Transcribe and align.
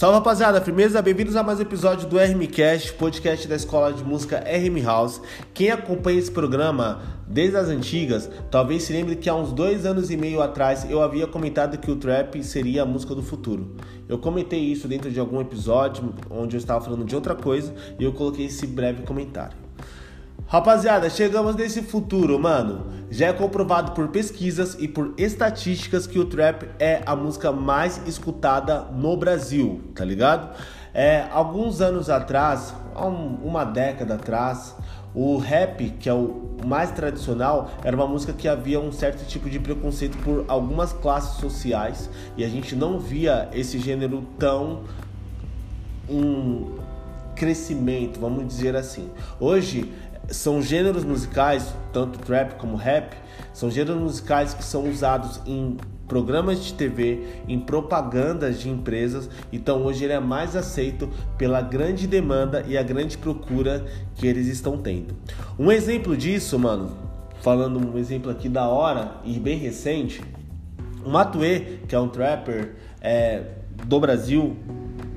Salve 0.00 0.16
rapaziada, 0.16 0.62
firmeza? 0.62 1.02
Bem-vindos 1.02 1.36
a 1.36 1.42
mais 1.42 1.58
um 1.58 1.62
episódio 1.62 2.08
do 2.08 2.16
RMcast, 2.16 2.94
podcast 2.94 3.46
da 3.46 3.54
escola 3.54 3.92
de 3.92 4.02
música 4.02 4.38
RM 4.38 4.82
House. 4.82 5.20
Quem 5.52 5.70
acompanha 5.70 6.18
esse 6.18 6.30
programa 6.30 7.02
desde 7.28 7.58
as 7.58 7.68
antigas, 7.68 8.30
talvez 8.50 8.84
se 8.84 8.94
lembre 8.94 9.14
que 9.14 9.28
há 9.28 9.34
uns 9.34 9.52
dois 9.52 9.84
anos 9.84 10.10
e 10.10 10.16
meio 10.16 10.40
atrás 10.40 10.90
eu 10.90 11.02
havia 11.02 11.26
comentado 11.26 11.76
que 11.76 11.90
o 11.90 11.96
trap 11.96 12.42
seria 12.42 12.80
a 12.80 12.86
música 12.86 13.14
do 13.14 13.22
futuro. 13.22 13.76
Eu 14.08 14.16
comentei 14.16 14.60
isso 14.60 14.88
dentro 14.88 15.10
de 15.10 15.20
algum 15.20 15.38
episódio 15.38 16.14
onde 16.30 16.56
eu 16.56 16.58
estava 16.58 16.82
falando 16.82 17.04
de 17.04 17.14
outra 17.14 17.34
coisa 17.34 17.74
e 17.98 18.02
eu 18.02 18.14
coloquei 18.14 18.46
esse 18.46 18.66
breve 18.66 19.02
comentário. 19.02 19.69
Rapaziada, 20.52 21.08
chegamos 21.08 21.54
nesse 21.54 21.80
futuro, 21.80 22.36
mano. 22.36 22.86
Já 23.08 23.28
é 23.28 23.32
comprovado 23.32 23.92
por 23.92 24.08
pesquisas 24.08 24.76
e 24.80 24.88
por 24.88 25.14
estatísticas 25.16 26.08
que 26.08 26.18
o 26.18 26.24
trap 26.24 26.68
é 26.80 27.04
a 27.06 27.14
música 27.14 27.52
mais 27.52 28.02
escutada 28.04 28.80
no 28.80 29.16
Brasil, 29.16 29.80
tá 29.94 30.04
ligado? 30.04 30.52
É, 30.92 31.28
alguns 31.30 31.80
anos 31.80 32.10
atrás, 32.10 32.74
uma 33.44 33.62
década 33.62 34.14
atrás, 34.14 34.74
o 35.14 35.36
rap, 35.36 35.88
que 36.00 36.08
é 36.08 36.12
o 36.12 36.56
mais 36.66 36.90
tradicional, 36.90 37.70
era 37.84 37.94
uma 37.94 38.08
música 38.08 38.32
que 38.32 38.48
havia 38.48 38.80
um 38.80 38.90
certo 38.90 39.24
tipo 39.28 39.48
de 39.48 39.60
preconceito 39.60 40.18
por 40.18 40.44
algumas 40.48 40.92
classes 40.92 41.38
sociais 41.38 42.10
e 42.36 42.42
a 42.42 42.48
gente 42.48 42.74
não 42.74 42.98
via 42.98 43.48
esse 43.52 43.78
gênero 43.78 44.26
tão 44.36 44.80
em 46.08 46.66
crescimento, 47.40 48.20
vamos 48.20 48.46
dizer 48.46 48.76
assim. 48.76 49.08
Hoje 49.40 49.90
são 50.30 50.62
gêneros 50.62 51.04
musicais, 51.04 51.74
tanto 51.92 52.18
trap 52.18 52.54
como 52.54 52.76
rap, 52.76 53.16
são 53.52 53.70
gêneros 53.70 54.00
musicais 54.00 54.54
que 54.54 54.64
são 54.64 54.88
usados 54.88 55.40
em 55.44 55.76
programas 56.06 56.64
de 56.64 56.74
TV, 56.74 57.20
em 57.46 57.58
propagandas 57.58 58.60
de 58.60 58.68
empresas. 58.68 59.28
Então 59.52 59.84
hoje 59.84 60.04
ele 60.04 60.12
é 60.12 60.20
mais 60.20 60.56
aceito 60.56 61.08
pela 61.38 61.60
grande 61.60 62.06
demanda 62.06 62.64
e 62.66 62.76
a 62.76 62.82
grande 62.82 63.16
procura 63.18 63.84
que 64.16 64.26
eles 64.26 64.46
estão 64.46 64.78
tendo. 64.78 65.14
Um 65.58 65.70
exemplo 65.70 66.16
disso, 66.16 66.58
mano, 66.58 66.90
falando 67.40 67.78
um 67.78 67.98
exemplo 67.98 68.30
aqui 68.30 68.48
da 68.48 68.66
hora 68.66 69.16
e 69.24 69.38
bem 69.38 69.58
recente, 69.58 70.20
o 71.04 71.10
Matue, 71.10 71.80
que 71.88 71.94
é 71.94 72.00
um 72.00 72.08
trapper 72.08 72.74
é, 73.00 73.42
do 73.86 73.98
Brasil, 73.98 74.56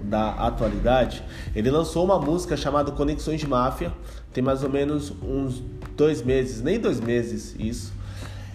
da 0.03 0.31
atualidade, 0.31 1.23
ele 1.55 1.71
lançou 1.71 2.03
uma 2.03 2.19
música 2.19 2.55
chamada 2.55 2.91
Conexões 2.91 3.39
de 3.39 3.47
Máfia, 3.47 3.91
tem 4.31 4.43
mais 4.43 4.63
ou 4.63 4.69
menos 4.69 5.11
uns 5.21 5.63
dois 5.95 6.21
meses, 6.21 6.61
nem 6.61 6.79
dois 6.79 6.99
meses 6.99 7.55
isso. 7.57 7.93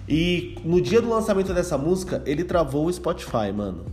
E 0.09 0.57
no 0.65 0.81
dia 0.81 1.03
do 1.03 1.09
lançamento 1.09 1.53
dessa 1.53 1.77
música, 1.77 2.23
ele 2.25 2.43
travou 2.43 2.87
o 2.87 2.93
Spotify, 2.93 3.53
mano. 3.55 3.87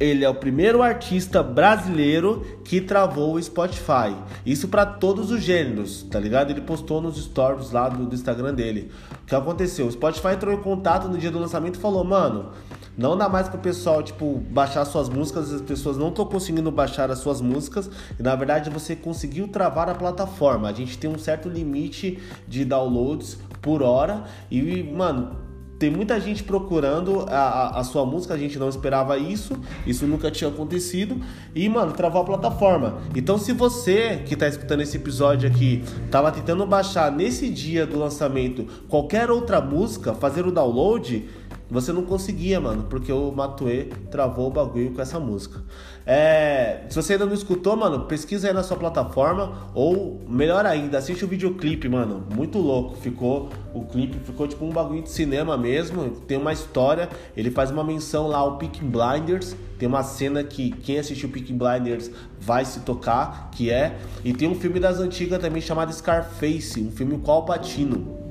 Ele 0.00 0.24
é 0.24 0.28
o 0.28 0.34
primeiro 0.34 0.82
artista 0.82 1.42
brasileiro 1.42 2.44
que 2.64 2.80
travou 2.80 3.34
o 3.34 3.42
Spotify. 3.42 4.16
Isso 4.44 4.66
para 4.66 4.86
todos 4.86 5.30
os 5.30 5.42
gêneros, 5.42 6.02
tá 6.04 6.18
ligado? 6.18 6.50
Ele 6.50 6.62
postou 6.62 7.00
nos 7.00 7.22
stories 7.22 7.70
lá 7.70 7.88
do, 7.88 8.06
do 8.06 8.14
Instagram 8.14 8.54
dele. 8.54 8.90
O 9.22 9.26
que 9.26 9.34
aconteceu? 9.34 9.86
O 9.86 9.92
Spotify 9.92 10.28
entrou 10.28 10.52
em 10.52 10.56
contato 10.56 11.08
no 11.08 11.18
dia 11.18 11.30
do 11.30 11.38
lançamento 11.38 11.76
e 11.76 11.78
falou: 11.78 12.02
Mano, 12.02 12.50
não 12.96 13.16
dá 13.16 13.28
mais 13.28 13.48
pro 13.48 13.58
pessoal, 13.58 14.02
tipo, 14.02 14.42
baixar 14.50 14.84
suas 14.84 15.08
músicas, 15.08 15.52
as 15.52 15.62
pessoas 15.62 15.96
não 15.96 16.08
estão 16.08 16.24
conseguindo 16.26 16.70
baixar 16.70 17.10
as 17.10 17.18
suas 17.18 17.40
músicas, 17.40 17.90
e 18.18 18.22
na 18.22 18.34
verdade 18.34 18.70
você 18.70 18.94
conseguiu 18.94 19.48
travar 19.48 19.88
a 19.88 19.94
plataforma. 19.94 20.68
A 20.68 20.72
gente 20.72 20.98
tem 20.98 21.08
um 21.08 21.18
certo 21.18 21.48
limite 21.48 22.18
de 22.46 22.64
downloads 22.64 23.38
por 23.60 23.82
hora, 23.82 24.24
e, 24.50 24.82
mano, 24.82 25.36
tem 25.82 25.90
muita 25.90 26.20
gente 26.20 26.44
procurando 26.44 27.26
a, 27.28 27.80
a, 27.80 27.82
sua 27.82 28.06
música, 28.06 28.34
a 28.34 28.38
gente 28.38 28.56
não 28.56 28.68
esperava 28.68 29.18
isso, 29.18 29.58
isso 29.84 30.06
nunca 30.06 30.30
tinha 30.30 30.48
acontecido, 30.48 31.20
e, 31.52 31.68
mano, 31.68 31.90
travou 31.90 32.22
a 32.22 32.24
plataforma. 32.24 32.98
Então, 33.16 33.36
se 33.36 33.52
você 33.52 34.22
que 34.24 34.34
está 34.34 34.46
escutando 34.46 34.82
esse 34.82 34.96
episódio 34.96 35.50
aqui 35.50 35.82
estava 36.04 36.30
tentando 36.30 36.64
baixar 36.64 37.10
nesse 37.10 37.48
dia 37.50 37.84
do 37.84 37.98
lançamento 37.98 38.64
qualquer 38.88 39.28
outra 39.28 39.60
música, 39.60 40.14
fazer 40.14 40.46
o 40.46 40.52
download 40.52 41.28
você 41.72 41.92
não 41.92 42.02
conseguia, 42.04 42.60
mano, 42.60 42.84
porque 42.88 43.10
o 43.10 43.32
Matue 43.32 43.90
travou 44.10 44.48
o 44.48 44.50
bagulho 44.50 44.92
com 44.92 45.00
essa 45.00 45.18
música. 45.18 45.62
É, 46.04 46.82
se 46.90 46.96
você 46.96 47.14
ainda 47.14 47.24
não 47.24 47.32
escutou, 47.32 47.76
mano, 47.76 48.00
pesquisa 48.06 48.48
aí 48.48 48.52
na 48.52 48.62
sua 48.62 48.76
plataforma 48.76 49.70
ou 49.74 50.20
melhor 50.28 50.66
ainda, 50.66 50.98
assiste 50.98 51.24
o 51.24 51.28
videoclipe, 51.28 51.88
mano. 51.88 52.26
Muito 52.34 52.58
louco. 52.58 52.96
Ficou 52.96 53.48
o 53.72 53.86
clipe 53.86 54.18
ficou 54.18 54.46
tipo 54.46 54.64
um 54.66 54.70
bagulho 54.70 55.02
de 55.02 55.10
cinema 55.10 55.56
mesmo, 55.56 56.10
tem 56.26 56.36
uma 56.36 56.52
história, 56.52 57.08
ele 57.34 57.50
faz 57.50 57.70
uma 57.70 57.82
menção 57.82 58.26
lá 58.28 58.38
ao 58.38 58.58
Peaky 58.58 58.84
Blinders, 58.84 59.56
tem 59.78 59.88
uma 59.88 60.02
cena 60.02 60.44
que 60.44 60.72
quem 60.72 60.98
assistiu 60.98 61.30
Peaky 61.30 61.54
Blinders 61.54 62.10
vai 62.38 62.66
se 62.66 62.80
tocar, 62.80 63.50
que 63.50 63.70
é, 63.70 63.96
e 64.22 64.34
tem 64.34 64.46
um 64.46 64.54
filme 64.54 64.78
das 64.78 64.98
antigas 65.00 65.40
também 65.40 65.62
chamado 65.62 65.90
Scarface, 65.90 66.82
um 66.82 66.90
filme 66.90 67.18
com 67.18 67.30
Al 67.30 67.46
Pacino 67.46 68.21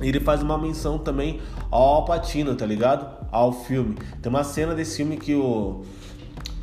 ele 0.00 0.20
faz 0.20 0.42
uma 0.42 0.56
menção 0.56 0.98
também 0.98 1.40
ao 1.70 1.82
Alpatino, 1.82 2.54
tá 2.54 2.64
ligado? 2.64 3.06
Ao 3.30 3.52
filme. 3.52 3.96
Tem 4.22 4.30
uma 4.30 4.44
cena 4.44 4.74
desse 4.74 4.96
filme 4.96 5.16
que 5.16 5.34
o 5.34 5.82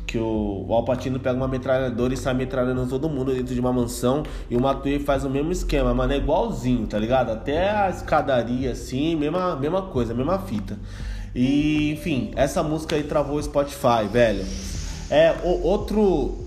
que 0.06 0.16
o 0.18 0.66
Alpatino 0.70 1.18
pega 1.18 1.36
uma 1.36 1.48
metralhadora 1.48 2.14
e 2.14 2.16
sai 2.16 2.32
metralhando 2.32 2.86
todo 2.86 3.08
mundo 3.08 3.34
dentro 3.34 3.52
de 3.52 3.60
uma 3.60 3.72
mansão 3.72 4.22
e 4.48 4.56
o 4.56 4.60
Matue 4.60 5.00
faz 5.00 5.24
o 5.24 5.30
mesmo 5.30 5.50
esquema, 5.50 5.92
mano, 5.92 6.12
é 6.12 6.16
igualzinho, 6.16 6.86
tá 6.86 6.96
ligado? 6.96 7.32
Até 7.32 7.70
a 7.70 7.90
escadaria 7.90 8.70
assim, 8.70 9.16
mesma, 9.16 9.56
mesma 9.56 9.82
coisa, 9.82 10.14
mesma 10.14 10.38
fita. 10.38 10.78
E, 11.34 11.92
enfim, 11.92 12.30
essa 12.36 12.62
música 12.62 12.94
aí 12.94 13.02
travou 13.02 13.36
o 13.36 13.42
Spotify, 13.42 14.06
velho. 14.10 14.44
É, 15.10 15.34
o, 15.42 15.66
outro 15.66 16.46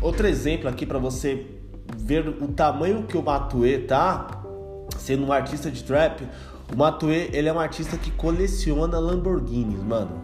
outro 0.00 0.26
exemplo 0.26 0.68
aqui 0.68 0.86
para 0.86 0.98
você 0.98 1.46
ver 1.96 2.28
o 2.28 2.48
tamanho 2.48 3.02
que 3.02 3.16
o 3.16 3.22
Matue 3.22 3.78
tá 3.78 4.39
sendo 5.00 5.24
um 5.26 5.32
artista 5.32 5.70
de 5.70 5.82
trap, 5.82 6.22
o 6.72 6.76
Matue, 6.76 7.30
ele 7.32 7.48
é 7.48 7.52
um 7.52 7.58
artista 7.58 7.96
que 7.96 8.10
coleciona 8.12 8.98
Lamborghinis, 8.98 9.82
mano. 9.82 10.22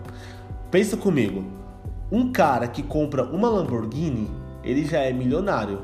Pensa 0.71 0.97
comigo, 0.97 1.45
um 2.13 2.31
cara 2.31 2.69
que 2.69 2.83
compra 2.83 3.25
uma 3.25 3.49
Lamborghini, 3.49 4.31
ele 4.63 4.85
já 4.85 5.01
é 5.01 5.13
milionário. 5.13 5.83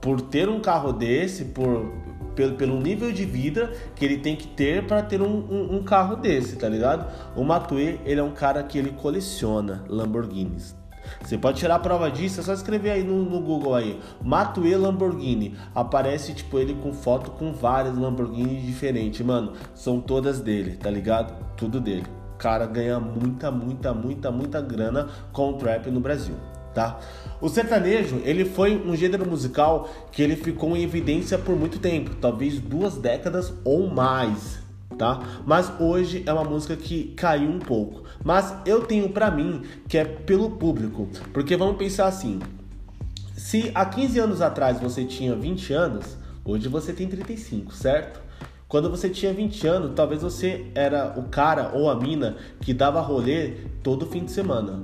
Por 0.00 0.20
ter 0.20 0.48
um 0.48 0.60
carro 0.60 0.92
desse, 0.92 1.44
por 1.44 1.92
pelo, 2.34 2.56
pelo 2.56 2.80
nível 2.80 3.12
de 3.12 3.24
vida 3.24 3.70
que 3.94 4.04
ele 4.04 4.18
tem 4.18 4.34
que 4.34 4.48
ter 4.48 4.86
para 4.86 5.02
ter 5.02 5.20
um, 5.20 5.26
um, 5.26 5.76
um, 5.76 5.82
carro 5.84 6.16
desse, 6.16 6.56
tá 6.56 6.68
ligado? 6.68 7.06
O 7.36 7.44
Matue, 7.44 8.00
ele 8.04 8.20
é 8.20 8.22
um 8.22 8.32
cara 8.32 8.62
que 8.62 8.78
ele 8.78 8.90
coleciona 8.92 9.84
Lamborghinis. 9.88 10.81
Você 11.22 11.38
pode 11.38 11.58
tirar 11.58 11.76
a 11.76 11.78
prova 11.78 12.10
disso, 12.10 12.40
é 12.40 12.42
só 12.42 12.52
escrever 12.52 12.90
aí 12.90 13.02
no, 13.02 13.24
no 13.24 13.40
Google 13.40 13.74
aí, 13.74 14.00
Matue 14.22 14.74
Lamborghini. 14.74 15.56
Aparece 15.74 16.34
tipo 16.34 16.58
ele 16.58 16.74
com 16.74 16.92
foto 16.92 17.30
com 17.32 17.52
várias 17.52 17.96
Lamborghini 17.96 18.60
diferentes, 18.60 19.24
mano. 19.24 19.52
São 19.74 20.00
todas 20.00 20.40
dele, 20.40 20.76
tá 20.76 20.90
ligado? 20.90 21.34
Tudo 21.56 21.80
dele. 21.80 22.06
O 22.34 22.38
cara 22.38 22.66
ganha 22.66 22.98
muita, 22.98 23.50
muita, 23.50 23.94
muita, 23.94 24.30
muita 24.30 24.60
grana 24.60 25.08
com 25.32 25.50
o 25.50 25.54
trap 25.54 25.90
no 25.90 26.00
Brasil. 26.00 26.34
Tá? 26.74 26.98
O 27.38 27.50
sertanejo, 27.50 28.22
ele 28.24 28.46
foi 28.46 28.76
um 28.76 28.96
gênero 28.96 29.28
musical 29.28 29.90
que 30.10 30.22
ele 30.22 30.36
ficou 30.36 30.74
em 30.74 30.82
evidência 30.82 31.36
por 31.36 31.54
muito 31.54 31.78
tempo, 31.78 32.14
talvez 32.14 32.58
duas 32.58 32.96
décadas 32.96 33.52
ou 33.62 33.88
mais, 33.88 34.61
tá? 34.96 35.20
Mas 35.46 35.72
hoje 35.80 36.22
é 36.26 36.32
uma 36.32 36.44
música 36.44 36.76
que 36.76 37.12
caiu 37.16 37.50
um 37.50 37.58
pouco. 37.58 38.02
Mas 38.24 38.54
eu 38.64 38.82
tenho 38.82 39.08
para 39.08 39.30
mim 39.30 39.62
que 39.88 39.98
é 39.98 40.04
pelo 40.04 40.50
público, 40.50 41.08
porque 41.32 41.56
vamos 41.56 41.76
pensar 41.76 42.06
assim: 42.06 42.38
se 43.36 43.70
há 43.74 43.84
15 43.84 44.18
anos 44.18 44.40
atrás 44.40 44.80
você 44.80 45.04
tinha 45.04 45.34
20 45.34 45.72
anos, 45.72 46.16
hoje 46.44 46.68
você 46.68 46.92
tem 46.92 47.08
35, 47.08 47.74
certo? 47.74 48.20
Quando 48.68 48.88
você 48.88 49.10
tinha 49.10 49.34
20 49.34 49.66
anos, 49.66 49.92
talvez 49.94 50.22
você 50.22 50.66
era 50.74 51.12
o 51.18 51.24
cara 51.24 51.72
ou 51.74 51.90
a 51.90 51.94
mina 51.94 52.36
que 52.60 52.72
dava 52.72 53.00
rolê 53.00 53.50
todo 53.82 54.06
fim 54.06 54.24
de 54.24 54.32
semana. 54.32 54.82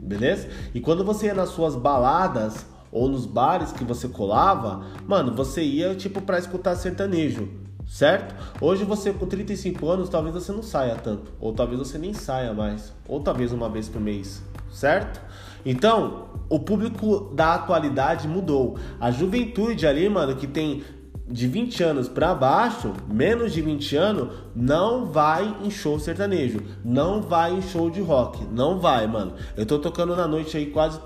Beleza? 0.00 0.48
E 0.72 0.80
quando 0.80 1.04
você 1.04 1.26
ia 1.26 1.34
nas 1.34 1.48
suas 1.48 1.74
baladas 1.74 2.64
ou 2.92 3.08
nos 3.08 3.26
bares 3.26 3.72
que 3.72 3.82
você 3.82 4.06
colava, 4.06 4.84
mano, 5.08 5.34
você 5.34 5.60
ia 5.60 5.96
tipo 5.96 6.22
para 6.22 6.38
escutar 6.38 6.76
sertanejo 6.76 7.65
certo? 7.86 8.34
Hoje 8.60 8.84
você 8.84 9.12
com 9.12 9.26
35 9.26 9.88
anos, 9.88 10.08
talvez 10.08 10.34
você 10.34 10.52
não 10.52 10.62
saia 10.62 10.96
tanto, 10.96 11.32
ou 11.40 11.52
talvez 11.52 11.78
você 11.78 11.98
nem 11.98 12.12
saia 12.12 12.52
mais, 12.52 12.92
ou 13.08 13.20
talvez 13.20 13.52
uma 13.52 13.68
vez 13.68 13.88
por 13.88 14.00
mês, 14.00 14.42
certo? 14.70 15.20
Então, 15.64 16.28
o 16.48 16.60
público 16.60 17.32
da 17.34 17.54
atualidade 17.54 18.28
mudou. 18.28 18.78
A 19.00 19.10
juventude 19.10 19.86
ali, 19.86 20.08
mano, 20.08 20.36
que 20.36 20.46
tem 20.46 20.84
de 21.28 21.48
20 21.48 21.82
anos 21.82 22.08
para 22.08 22.34
baixo, 22.34 22.92
menos 23.08 23.52
de 23.52 23.60
20 23.60 23.96
anos, 23.96 24.28
não 24.54 25.06
vai 25.06 25.56
em 25.64 25.70
show 25.70 25.98
sertanejo, 25.98 26.62
não 26.84 27.20
vai 27.20 27.54
em 27.54 27.62
show 27.62 27.90
de 27.90 28.00
rock, 28.00 28.44
não 28.44 28.78
vai, 28.78 29.06
mano. 29.08 29.32
Eu 29.56 29.66
tô 29.66 29.78
tocando 29.78 30.14
na 30.14 30.28
noite 30.28 30.56
aí 30.56 30.66
quase 30.66 31.00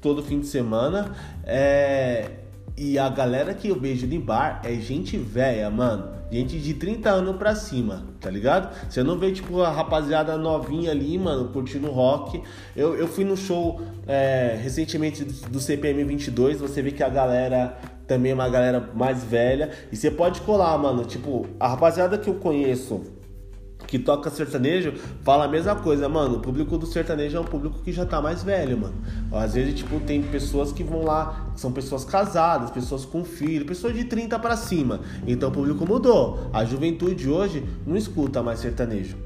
todo 0.00 0.22
fim 0.22 0.38
de 0.38 0.46
semana, 0.46 1.12
é 1.44 2.30
E 2.76 2.98
a 2.98 3.08
galera 3.08 3.54
que 3.54 3.68
eu 3.68 3.78
vejo 3.78 4.06
no 4.06 4.20
bar 4.20 4.60
é 4.64 4.74
gente 4.74 5.16
velha, 5.16 5.70
mano. 5.70 6.13
Gente 6.30 6.58
de 6.58 6.74
30 6.74 7.10
anos 7.10 7.36
pra 7.36 7.54
cima, 7.54 8.04
tá 8.20 8.30
ligado? 8.30 8.74
Você 8.88 9.02
não 9.02 9.18
vê, 9.18 9.30
tipo, 9.30 9.60
a 9.60 9.70
rapaziada 9.70 10.36
novinha 10.36 10.90
ali, 10.90 11.16
mano, 11.18 11.48
curtindo 11.50 11.90
rock. 11.90 12.42
Eu, 12.74 12.96
eu 12.96 13.06
fui 13.06 13.24
no 13.24 13.36
show 13.36 13.80
é, 14.06 14.58
recentemente 14.60 15.24
do 15.24 15.60
CPM 15.60 16.02
22, 16.04 16.60
você 16.60 16.82
vê 16.82 16.90
que 16.90 17.02
a 17.02 17.08
galera 17.08 17.78
também 18.06 18.32
é 18.32 18.34
uma 18.34 18.48
galera 18.48 18.90
mais 18.94 19.22
velha. 19.22 19.70
E 19.92 19.96
você 19.96 20.10
pode 20.10 20.40
colar, 20.40 20.76
mano. 20.78 21.04
Tipo, 21.04 21.46
a 21.58 21.68
rapaziada 21.68 22.18
que 22.18 22.28
eu 22.28 22.34
conheço 22.34 23.02
que 23.86 23.98
toca 23.98 24.30
sertanejo 24.30 24.94
fala 25.22 25.44
a 25.44 25.48
mesma 25.48 25.74
coisa, 25.76 26.08
mano. 26.08 26.36
O 26.36 26.40
público 26.40 26.76
do 26.78 26.86
sertanejo 26.86 27.36
é 27.36 27.40
um 27.40 27.44
público 27.44 27.80
que 27.82 27.92
já 27.92 28.04
tá 28.04 28.20
mais 28.20 28.42
velho, 28.42 28.78
mano. 28.78 28.94
Às 29.32 29.54
vezes, 29.54 29.74
tipo, 29.74 30.00
tem 30.00 30.22
pessoas 30.22 30.72
que 30.72 30.82
vão 30.82 31.04
lá, 31.04 31.46
são 31.56 31.72
pessoas 31.72 32.04
casadas, 32.04 32.70
pessoas 32.70 33.04
com 33.04 33.24
filho, 33.24 33.66
pessoas 33.66 33.94
de 33.94 34.04
30 34.04 34.38
para 34.38 34.56
cima. 34.56 35.00
Então 35.26 35.48
o 35.48 35.52
público 35.52 35.86
mudou. 35.86 36.50
A 36.52 36.64
juventude 36.64 37.28
hoje 37.28 37.64
não 37.86 37.96
escuta 37.96 38.42
mais 38.42 38.60
sertanejo. 38.60 39.16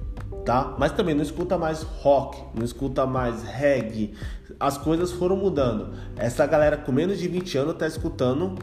Tá? 0.44 0.76
Mas 0.78 0.92
também 0.92 1.14
não 1.14 1.22
escuta 1.22 1.58
mais 1.58 1.82
rock, 1.82 2.42
não 2.54 2.64
escuta 2.64 3.06
mais 3.06 3.42
reggae. 3.42 4.14
As 4.58 4.78
coisas 4.78 5.12
foram 5.12 5.36
mudando. 5.36 5.90
Essa 6.16 6.46
galera 6.46 6.76
com 6.76 6.90
menos 6.90 7.18
de 7.18 7.28
20 7.28 7.58
anos 7.58 7.74
tá 7.76 7.86
escutando 7.86 8.54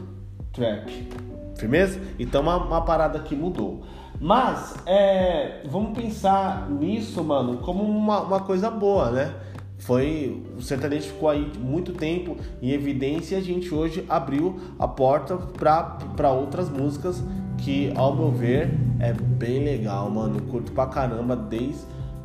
trap. 0.52 1.08
Firmeza? 1.56 2.00
Então 2.18 2.42
uma, 2.42 2.56
uma 2.56 2.84
parada 2.84 3.20
que 3.20 3.34
mudou. 3.36 3.84
Mas 4.20 4.74
é, 4.86 5.62
vamos 5.70 5.96
pensar 5.96 6.70
nisso, 6.70 7.22
mano, 7.22 7.58
como 7.58 7.82
uma, 7.82 8.20
uma 8.20 8.40
coisa 8.40 8.70
boa, 8.70 9.10
né? 9.10 9.34
Foi 9.78 10.42
o 10.56 10.62
sertanejo 10.62 11.08
ficou 11.08 11.28
aí 11.28 11.52
muito 11.58 11.92
tempo 11.92 12.36
em 12.62 12.70
evidência 12.70 13.36
e 13.36 13.38
a 13.38 13.42
gente 13.42 13.72
hoje 13.74 14.04
abriu 14.08 14.58
a 14.78 14.88
porta 14.88 15.36
para 15.36 16.32
outras 16.32 16.70
músicas 16.70 17.22
que, 17.58 17.92
ao 17.94 18.16
meu 18.16 18.30
ver, 18.30 18.70
é 18.98 19.12
bem 19.12 19.62
legal, 19.62 20.10
mano. 20.10 20.40
Curto 20.42 20.72
pra 20.72 20.86
caramba 20.86 21.36
desde 21.36 21.84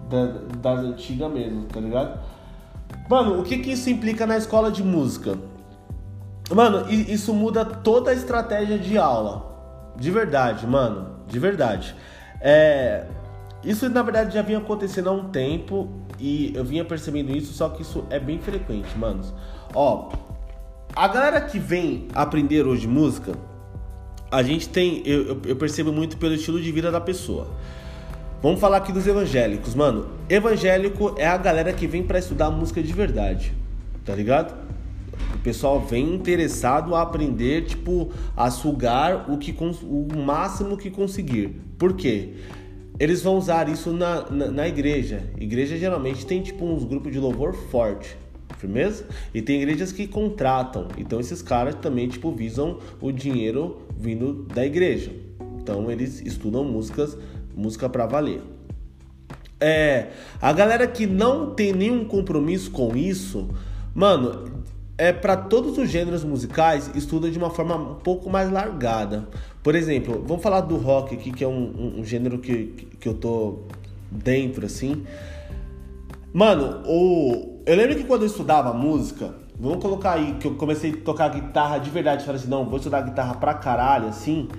da, 0.09 0.25
das 0.61 0.79
antigas 0.79 1.31
mesmo, 1.31 1.65
tá 1.65 1.79
ligado? 1.79 2.19
Mano, 3.09 3.39
o 3.39 3.43
que 3.43 3.57
que 3.57 3.73
isso 3.73 3.89
implica 3.89 4.25
na 4.25 4.37
escola 4.37 4.71
de 4.71 4.83
música? 4.83 5.37
Mano, 6.53 6.89
isso 6.89 7.33
muda 7.33 7.65
toda 7.65 8.11
a 8.11 8.13
estratégia 8.13 8.77
de 8.77 8.97
aula. 8.97 9.93
De 9.97 10.09
verdade, 10.09 10.65
mano 10.65 11.10
de 11.31 11.39
verdade. 11.39 11.95
É, 12.39 13.05
isso 13.63 13.89
na 13.89 14.03
verdade 14.03 14.33
já 14.33 14.41
vinha 14.41 14.57
acontecendo 14.57 15.09
há 15.09 15.11
um 15.13 15.29
tempo 15.29 15.89
e 16.19 16.51
eu 16.55 16.63
vinha 16.63 16.83
percebendo 16.83 17.35
isso, 17.35 17.53
só 17.53 17.69
que 17.69 17.81
isso 17.81 18.05
é 18.09 18.19
bem 18.19 18.39
frequente, 18.39 18.95
manos. 18.97 19.33
Ó, 19.73 20.11
a 20.95 21.07
galera 21.07 21.41
que 21.41 21.57
vem 21.57 22.07
aprender 22.13 22.67
hoje 22.67 22.87
música, 22.87 23.33
a 24.29 24.43
gente 24.43 24.67
tem, 24.69 25.01
eu, 25.05 25.41
eu 25.45 25.55
percebo 25.55 25.91
muito 25.91 26.17
pelo 26.17 26.33
estilo 26.33 26.61
de 26.61 26.71
vida 26.71 26.91
da 26.91 26.99
pessoa. 26.99 27.47
Vamos 28.41 28.59
falar 28.59 28.77
aqui 28.77 28.91
dos 28.91 29.05
evangélicos, 29.05 29.75
mano. 29.75 30.09
Evangélico 30.27 31.13
é 31.17 31.27
a 31.27 31.37
galera 31.37 31.71
que 31.71 31.85
vem 31.85 32.01
para 32.01 32.17
estudar 32.17 32.49
música 32.49 32.81
de 32.81 32.91
verdade, 32.91 33.53
tá 34.03 34.15
ligado? 34.15 34.55
Pessoal 35.43 35.79
vem 35.79 36.13
interessado 36.13 36.95
a 36.95 37.01
aprender, 37.01 37.65
tipo, 37.65 38.11
a 38.35 38.49
sugar 38.49 39.29
o, 39.31 39.37
que, 39.37 39.55
o 39.83 40.07
máximo 40.17 40.77
que 40.77 40.89
conseguir. 40.89 41.59
Por 41.77 41.93
quê? 41.93 42.33
Eles 42.99 43.21
vão 43.21 43.37
usar 43.37 43.67
isso 43.67 43.91
na, 43.91 44.29
na, 44.29 44.51
na 44.51 44.67
igreja. 44.67 45.23
Igreja 45.39 45.77
geralmente 45.77 46.25
tem 46.25 46.41
tipo 46.41 46.65
uns 46.65 46.83
grupos 46.83 47.11
de 47.11 47.19
louvor 47.19 47.53
forte 47.53 48.15
firmeza? 48.61 49.05
E 49.33 49.41
tem 49.41 49.61
igrejas 49.61 49.91
que 49.91 50.07
contratam, 50.07 50.87
então 50.97 51.19
esses 51.19 51.41
caras 51.41 51.75
também 51.75 52.07
tipo 52.07 52.31
visam 52.31 52.77
o 53.01 53.11
dinheiro 53.11 53.79
vindo 53.97 54.45
da 54.53 54.65
igreja. 54.65 55.11
Então 55.59 55.89
eles 55.89 56.21
estudam 56.21 56.63
músicas, 56.63 57.17
música 57.55 57.89
para 57.89 58.05
valer. 58.05 58.41
É, 59.59 60.07
a 60.41 60.51
galera 60.53 60.87
que 60.87 61.05
não 61.05 61.53
tem 61.53 61.73
nenhum 61.73 62.05
compromisso 62.05 62.71
com 62.71 62.95
isso, 62.95 63.49
mano, 63.93 64.63
é 65.01 65.11
para 65.11 65.35
todos 65.35 65.79
os 65.79 65.89
gêneros 65.89 66.23
musicais 66.23 66.91
estuda 66.93 67.31
de 67.31 67.35
uma 67.35 67.49
forma 67.49 67.75
um 67.75 67.95
pouco 67.95 68.29
mais 68.29 68.51
largada. 68.51 69.27
Por 69.63 69.73
exemplo, 69.73 70.23
vamos 70.27 70.43
falar 70.43 70.61
do 70.61 70.77
rock 70.77 71.15
aqui, 71.15 71.31
que 71.31 71.43
é 71.43 71.47
um, 71.47 71.51
um, 71.51 71.99
um 72.01 72.05
gênero 72.05 72.37
que, 72.37 72.87
que 72.99 73.09
eu 73.09 73.15
tô 73.15 73.61
dentro 74.11 74.63
assim. 74.63 75.03
Mano, 76.31 76.83
o... 76.85 77.63
eu 77.65 77.75
lembro 77.75 77.95
que 77.95 78.03
quando 78.03 78.21
eu 78.21 78.27
estudava 78.27 78.71
música, 78.73 79.33
vamos 79.59 79.81
colocar 79.81 80.11
aí 80.13 80.35
que 80.35 80.45
eu 80.45 80.53
comecei 80.53 80.91
a 80.91 80.97
tocar 80.97 81.29
guitarra 81.29 81.79
de 81.79 81.89
verdade, 81.89 82.23
falei 82.23 82.39
assim, 82.39 82.47
não, 82.47 82.63
vou 82.63 82.77
estudar 82.77 83.01
guitarra 83.01 83.33
pra 83.33 83.55
caralho, 83.55 84.07
assim, 84.07 84.49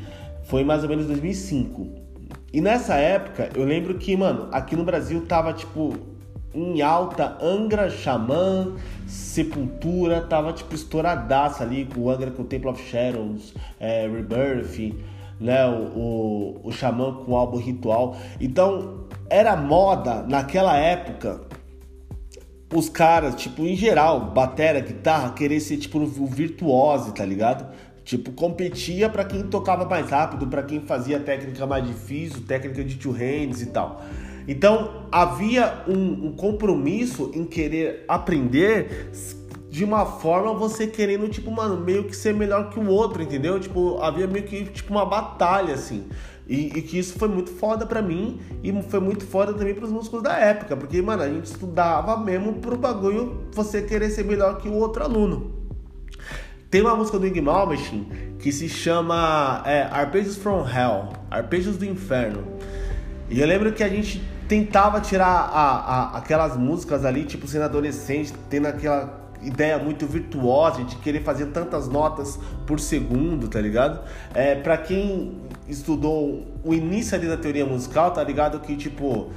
foi 0.42 0.64
mais 0.64 0.82
ou 0.82 0.88
menos 0.88 1.06
2005. 1.06 1.86
E 2.52 2.60
nessa 2.60 2.96
época, 2.96 3.48
eu 3.54 3.64
lembro 3.64 3.94
que, 3.94 4.16
mano, 4.16 4.48
aqui 4.50 4.74
no 4.74 4.82
Brasil 4.82 5.24
tava 5.24 5.52
tipo 5.52 6.11
em 6.54 6.82
alta 6.82 7.38
Angra 7.40 7.88
Xamã, 7.90 8.74
Sepultura, 9.06 10.20
tava 10.20 10.52
tipo 10.52 10.74
estouradaça 10.74 11.64
ali 11.64 11.84
com 11.86 12.02
o 12.02 12.10
Angra 12.10 12.30
com 12.30 12.42
o 12.42 12.46
Temple 12.46 12.68
of 12.68 12.82
Shadows, 12.82 13.54
é, 13.80 14.08
Rebirth, 14.08 14.94
né, 15.40 15.66
o, 15.66 15.98
o, 15.98 16.60
o 16.64 16.72
Xamã 16.72 17.12
com 17.24 17.32
o 17.32 17.36
álbum 17.36 17.58
Ritual. 17.58 18.16
Então 18.40 19.06
era 19.28 19.56
moda 19.56 20.22
naquela 20.28 20.76
época 20.76 21.40
os 22.74 22.88
caras, 22.88 23.34
tipo, 23.34 23.66
em 23.66 23.76
geral, 23.76 24.32
batera, 24.32 24.80
guitarra, 24.80 25.32
querer 25.32 25.60
ser 25.60 25.76
tipo 25.76 25.98
o 25.98 26.26
virtuose, 26.26 27.12
tá 27.12 27.24
ligado? 27.24 27.70
Tipo, 28.04 28.32
competia 28.32 29.08
para 29.08 29.24
quem 29.24 29.42
tocava 29.42 29.84
mais 29.84 30.10
rápido, 30.10 30.46
para 30.46 30.62
quem 30.62 30.80
fazia 30.80 31.20
técnica 31.20 31.66
mais 31.66 31.86
difícil, 31.86 32.42
técnica 32.46 32.82
de 32.82 32.96
two 32.96 33.12
hands 33.12 33.62
e 33.62 33.66
tal. 33.66 34.02
Então 34.46 35.06
havia 35.10 35.84
um, 35.86 36.26
um 36.26 36.32
compromisso 36.32 37.30
em 37.34 37.44
querer 37.44 38.04
aprender 38.08 39.10
de 39.72 39.84
uma 39.84 40.04
forma 40.04 40.52
você 40.52 40.86
querendo, 40.86 41.28
tipo, 41.28 41.50
mano, 41.50 41.82
meio 41.82 42.04
que 42.04 42.14
ser 42.14 42.34
melhor 42.34 42.68
que 42.68 42.78
o 42.78 42.86
outro, 42.88 43.22
entendeu? 43.22 43.58
Tipo, 43.58 43.98
havia 44.02 44.26
meio 44.26 44.44
que 44.44 44.66
tipo 44.66 44.92
uma 44.92 45.06
batalha, 45.06 45.72
assim. 45.72 46.04
E, 46.46 46.66
e 46.66 46.82
que 46.82 46.98
isso 46.98 47.18
foi 47.18 47.28
muito 47.28 47.50
foda 47.50 47.86
pra 47.86 48.02
mim 48.02 48.38
e 48.62 48.70
foi 48.82 49.00
muito 49.00 49.24
foda 49.24 49.54
também 49.54 49.74
pros 49.74 49.90
músicos 49.90 50.22
da 50.22 50.36
época, 50.36 50.76
porque, 50.76 51.00
mano, 51.00 51.22
a 51.22 51.28
gente 51.28 51.46
estudava 51.46 52.18
mesmo 52.18 52.54
pro 52.54 52.76
bagulho 52.76 53.44
você 53.52 53.80
querer 53.80 54.10
ser 54.10 54.24
melhor 54.24 54.58
que 54.58 54.68
o 54.68 54.74
outro 54.74 55.02
aluno. 55.02 55.62
Tem 56.68 56.82
uma 56.82 56.94
música 56.94 57.18
do 57.18 57.26
Ing 57.26 57.40
Malmsteen 57.40 58.06
que 58.38 58.52
se 58.52 58.68
chama 58.68 59.62
é, 59.64 59.84
Arpejos 59.84 60.36
from 60.36 60.66
Hell, 60.68 61.08
Arpejos 61.30 61.78
do 61.78 61.86
Inferno. 61.86 62.44
E 63.30 63.40
eu 63.40 63.46
lembro 63.46 63.72
que 63.72 63.82
a 63.82 63.88
gente 63.88 64.22
tentava 64.52 65.00
tirar 65.00 65.26
a, 65.26 65.78
a, 65.78 66.18
aquelas 66.18 66.58
músicas 66.58 67.06
ali, 67.06 67.24
tipo 67.24 67.48
sendo 67.48 67.64
adolescente, 67.64 68.34
tendo 68.50 68.66
aquela 68.66 69.18
ideia 69.40 69.78
muito 69.78 70.06
virtuosa 70.06 70.84
de 70.84 70.96
querer 70.96 71.22
fazer 71.22 71.46
tantas 71.46 71.88
notas 71.88 72.38
por 72.66 72.78
segundo, 72.78 73.48
tá 73.48 73.58
ligado? 73.58 74.00
É, 74.34 74.54
para 74.54 74.76
quem 74.76 75.38
estudou 75.66 76.46
o 76.62 76.74
início 76.74 77.16
ali 77.16 77.26
da 77.26 77.38
teoria 77.38 77.64
musical, 77.64 78.10
tá 78.10 78.22
ligado 78.22 78.60
que 78.60 78.76
tipo 78.76 79.30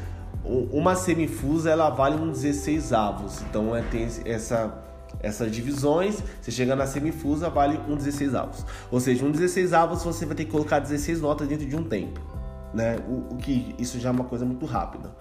uma 0.43 0.95
semifusa 0.95 1.69
ela 1.69 1.89
vale 1.89 2.17
um 2.17 2.29
16 2.29 2.91
avos. 2.91 3.41
Então 3.49 3.73
é, 3.73 3.81
tem 3.83 4.05
essa 4.25 4.81
essas 5.23 5.49
divisões, 5.49 6.21
você 6.41 6.51
chega 6.51 6.75
na 6.75 6.85
semifusa, 6.85 7.49
vale 7.49 7.79
um 7.87 7.95
16 7.95 8.35
avos. 8.35 8.65
Ou 8.91 8.99
seja, 8.99 9.25
um 9.25 9.31
16 9.31 9.71
avos 9.71 10.03
você 10.03 10.25
vai 10.25 10.35
ter 10.35 10.43
que 10.43 10.51
colocar 10.51 10.79
16 10.79 11.21
notas 11.21 11.47
dentro 11.47 11.65
de 11.65 11.75
um 11.75 11.83
tempo 11.85 12.34
né? 12.75 12.97
O, 13.07 13.33
o, 13.33 13.37
que 13.37 13.73
isso 13.79 13.99
já 13.99 14.09
é 14.09 14.11
uma 14.11 14.25
coisa 14.25 14.45
muito 14.45 14.65
rápida. 14.65 15.15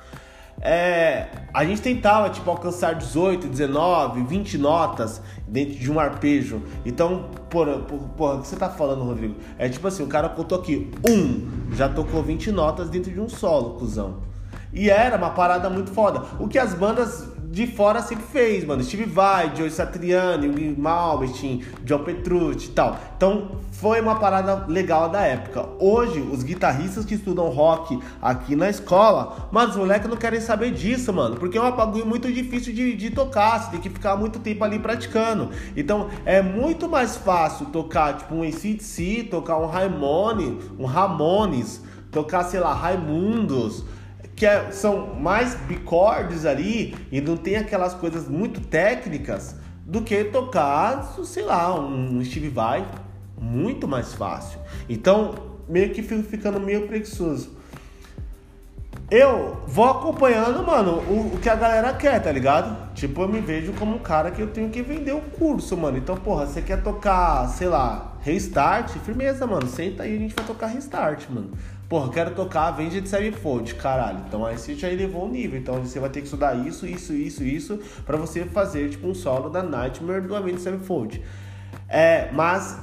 É, 0.61 1.28
a 1.52 1.64
gente 1.64 1.82
tentava 1.82 2.30
tipo 2.30 2.49
alcançar 2.49 2.94
18, 2.94 3.49
19, 3.49 4.23
20 4.25 4.58
notas 4.58 5.20
dentro 5.49 5.75
de 5.75 5.90
um 5.90 5.99
arpejo. 5.99 6.62
Então, 6.84 7.30
porra, 7.50 7.78
porra, 8.16 8.34
o 8.37 8.40
que 8.42 8.49
você 8.49 8.56
tá 8.56 8.68
falando, 8.68 9.02
Rodrigo? 9.02 9.37
É 9.58 9.68
tipo 9.68 9.87
assim, 9.87 10.02
o 10.02 10.06
cara 10.06 10.28
contou 10.28 10.58
aqui, 10.58 10.90
um, 11.08 11.73
já 11.75 11.88
tocou 11.88 12.23
20 12.23 12.52
notas 12.52 12.88
dentro 12.88 13.11
de 13.11 13.20
um 13.20 13.28
solo, 13.28 13.78
cuzão. 13.78 14.23
E 14.73 14.90
era 14.90 15.16
uma 15.16 15.30
parada 15.30 15.70
muito 15.70 15.92
foda. 15.92 16.23
O 16.38 16.49
que 16.49 16.58
as 16.58 16.75
bandas 16.75 17.28
de 17.54 17.68
fora 17.68 18.02
sempre 18.02 18.25
fez, 18.25 18.64
mano. 18.64 18.82
Steve 18.82 19.04
Vai, 19.04 19.54
Joe 19.56 19.70
Satriani, 19.70 20.75
Malmsteen, 20.76 21.64
John 21.84 22.00
Petrucci 22.00 22.66
e 22.66 22.73
tal. 22.73 22.99
Então 23.16 23.52
foi 23.70 24.00
uma 24.00 24.16
parada 24.16 24.66
legal 24.66 25.08
da 25.08 25.20
época. 25.23 25.64
Hoje, 25.78 26.20
os 26.20 26.42
guitarristas 26.42 27.04
que 27.04 27.14
estudam 27.14 27.49
rock 27.49 27.99
aqui 28.20 28.56
na 28.56 28.68
escola, 28.68 29.49
mas 29.52 29.70
os 29.70 29.76
moleques 29.76 30.11
não 30.11 30.16
querem 30.16 30.40
saber 30.40 30.73
disso, 30.73 31.12
mano. 31.12 31.37
Porque 31.37 31.56
é 31.56 31.62
um 31.62 31.70
bagulho 31.70 32.04
muito 32.04 32.30
difícil 32.32 32.75
de, 32.75 32.96
de 32.96 33.11
tocar. 33.11 33.61
Você 33.61 33.70
tem 33.70 33.80
que 33.80 33.88
ficar 33.88 34.16
muito 34.16 34.40
tempo 34.40 34.64
ali 34.64 34.80
praticando. 34.80 35.50
Então 35.76 36.08
é 36.25 36.42
muito 36.42 36.88
mais 36.88 37.16
fácil 37.16 37.66
tocar 37.66 38.16
tipo 38.16 38.34
um 38.34 38.42
ACDC, 38.42 39.28
tocar 39.30 39.58
um 39.58 39.66
Raimone, 39.66 40.58
um 40.76 40.87
Ramones, 40.87 41.80
tocar, 42.11 42.42
sei 42.42 42.58
lá, 42.58 42.75
Raimundos 42.75 43.84
que 44.36 44.46
é, 44.46 44.70
são 44.72 45.14
mais 45.14 45.54
bicordes 45.54 46.44
ali 46.44 46.94
e 47.10 47.20
não 47.20 47.36
tem 47.36 47.56
aquelas 47.56 47.94
coisas 47.94 48.28
muito 48.28 48.60
técnicas 48.60 49.56
do 49.86 50.02
que 50.02 50.24
tocar, 50.24 51.14
sei 51.24 51.44
lá, 51.44 51.78
um 51.78 52.24
Steve 52.24 52.48
Vai, 52.48 52.86
muito 53.38 53.86
mais 53.86 54.14
fácil. 54.14 54.58
Então, 54.88 55.34
meio 55.68 55.90
que 55.90 56.02
fico 56.02 56.22
ficando 56.22 56.58
meio 56.58 56.86
preguiçoso. 56.86 57.54
Eu 59.10 59.58
vou 59.66 59.84
acompanhando, 59.84 60.64
mano, 60.64 60.92
o, 61.08 61.34
o, 61.34 61.38
que 61.40 61.48
a 61.48 61.54
galera 61.54 61.92
quer, 61.92 62.20
tá 62.20 62.32
ligado? 62.32 62.94
Tipo, 62.94 63.22
eu 63.22 63.28
me 63.28 63.38
vejo 63.38 63.72
como 63.74 63.96
um 63.96 63.98
cara 63.98 64.30
que 64.30 64.40
eu 64.40 64.48
tenho 64.48 64.70
que 64.70 64.82
vender 64.82 65.12
o 65.12 65.20
curso, 65.20 65.76
mano. 65.76 65.98
Então, 65.98 66.16
porra, 66.16 66.46
você 66.46 66.62
quer 66.62 66.82
tocar, 66.82 67.46
sei 67.48 67.68
lá, 67.68 68.16
restart? 68.22 68.90
Firmeza, 69.00 69.46
mano. 69.46 69.68
Senta 69.68 70.04
aí, 70.04 70.16
a 70.16 70.18
gente 70.18 70.34
vai 70.34 70.44
tocar 70.44 70.68
restart, 70.68 71.28
mano. 71.28 71.50
Porra, 71.94 72.10
quero 72.10 72.32
tocar 72.32 72.66
Avenged 72.66 73.08
Sevenfold, 73.08 73.72
caralho. 73.76 74.24
Então 74.26 74.44
aí 74.44 74.58
você 74.58 74.74
já 74.74 74.90
elevou 74.90 75.26
o 75.26 75.28
nível. 75.28 75.60
Então 75.60 75.80
você 75.80 76.00
vai 76.00 76.10
ter 76.10 76.18
que 76.18 76.26
estudar 76.26 76.52
isso, 76.66 76.84
isso, 76.88 77.12
isso, 77.12 77.44
isso, 77.44 77.78
para 78.04 78.16
você 78.16 78.44
fazer, 78.46 78.90
tipo, 78.90 79.06
um 79.06 79.14
solo 79.14 79.48
da 79.48 79.62
Nightmare 79.62 80.22
do 80.22 80.34
Avenged 80.34 80.60
Sevenfold. 80.60 81.22
É, 81.88 82.32
mas 82.32 82.76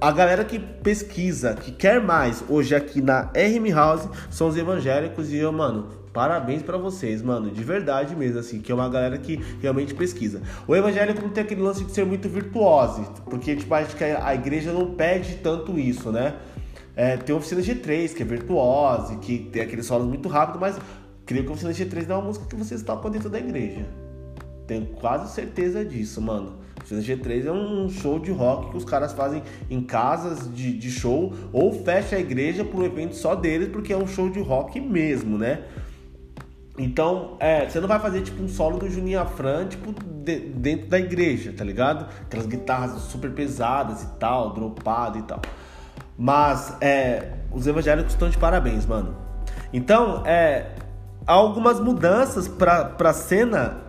a 0.00 0.10
galera 0.10 0.44
que 0.44 0.58
pesquisa, 0.58 1.54
que 1.54 1.70
quer 1.70 2.02
mais 2.02 2.42
hoje 2.48 2.74
aqui 2.74 3.00
na 3.00 3.30
RM 3.32 3.72
House 3.72 4.08
são 4.30 4.48
os 4.48 4.56
evangélicos 4.56 5.32
e 5.32 5.36
eu, 5.36 5.52
mano, 5.52 5.86
parabéns 6.12 6.64
para 6.64 6.76
vocês, 6.76 7.22
mano, 7.22 7.52
de 7.52 7.62
verdade 7.62 8.16
mesmo, 8.16 8.40
assim, 8.40 8.60
que 8.60 8.72
é 8.72 8.74
uma 8.74 8.88
galera 8.88 9.16
que 9.18 9.36
realmente 9.62 9.94
pesquisa. 9.94 10.42
O 10.66 10.74
evangélico 10.74 11.22
não 11.22 11.30
tem 11.30 11.44
aquele 11.44 11.62
lance 11.62 11.84
de 11.84 11.92
ser 11.92 12.04
muito 12.04 12.28
virtuoso, 12.28 13.04
porque, 13.26 13.54
tipo, 13.54 13.72
acho 13.72 13.94
que 13.94 14.02
a 14.02 14.34
igreja 14.34 14.72
não 14.72 14.96
pede 14.96 15.36
tanto 15.36 15.78
isso, 15.78 16.10
né? 16.10 16.34
É, 16.98 17.16
tem 17.16 17.32
oficina 17.32 17.60
G3, 17.60 18.12
que 18.12 18.24
é 18.24 18.26
virtuosa, 18.26 19.14
que 19.18 19.38
tem 19.38 19.62
aqueles 19.62 19.86
solos 19.86 20.08
muito 20.08 20.28
rápido, 20.28 20.58
mas 20.58 20.76
creio 21.24 21.44
que 21.44 21.52
oficina 21.52 21.72
G3 21.72 22.08
não 22.08 22.16
é 22.16 22.18
uma 22.18 22.26
música 22.26 22.44
que 22.46 22.56
vocês 22.56 22.82
tocam 22.82 23.08
dentro 23.08 23.30
da 23.30 23.38
igreja. 23.38 23.86
Tenho 24.66 24.84
quase 24.86 25.32
certeza 25.32 25.84
disso, 25.84 26.20
mano. 26.20 26.58
Oficina 26.76 27.00
G3 27.00 27.46
é 27.46 27.52
um 27.52 27.88
show 27.88 28.18
de 28.18 28.32
rock 28.32 28.72
que 28.72 28.76
os 28.76 28.84
caras 28.84 29.12
fazem 29.12 29.44
em 29.70 29.80
casas 29.80 30.52
de, 30.52 30.76
de 30.76 30.90
show 30.90 31.32
ou 31.52 31.72
fecha 31.84 32.16
a 32.16 32.18
igreja 32.18 32.64
para 32.64 32.80
um 32.80 32.84
evento 32.84 33.14
só 33.14 33.36
deles, 33.36 33.68
porque 33.68 33.92
é 33.92 33.96
um 33.96 34.08
show 34.08 34.28
de 34.28 34.40
rock 34.40 34.80
mesmo, 34.80 35.38
né? 35.38 35.62
Então, 36.76 37.36
é, 37.38 37.68
você 37.68 37.78
não 37.78 37.86
vai 37.86 38.00
fazer 38.00 38.22
tipo 38.22 38.42
um 38.42 38.48
solo 38.48 38.76
do 38.76 38.90
Juninho 38.90 39.20
Afran, 39.20 39.68
tipo, 39.68 39.94
de, 40.04 40.40
dentro 40.40 40.88
da 40.88 40.98
igreja, 40.98 41.54
tá 41.56 41.62
ligado? 41.62 42.08
Aquelas 42.22 42.46
guitarras 42.46 43.00
super 43.02 43.30
pesadas 43.30 44.02
e 44.02 44.06
tal, 44.18 44.52
dropado 44.52 45.16
e 45.20 45.22
tal. 45.22 45.40
Mas 46.18 46.76
é, 46.80 47.34
os 47.52 47.66
evangélicos 47.66 48.12
estão 48.12 48.28
de 48.28 48.36
parabéns, 48.36 48.84
mano. 48.84 49.14
Então, 49.72 50.24
é, 50.26 50.66
há 51.24 51.32
algumas 51.32 51.78
mudanças 51.78 52.48
pra, 52.48 52.84
pra 52.84 53.12
cena 53.12 53.88